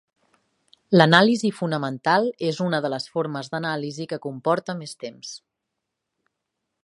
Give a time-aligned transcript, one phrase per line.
[0.99, 5.35] L'anàlisi fonamental és una de les formes d'anàlisi que comporta més temps.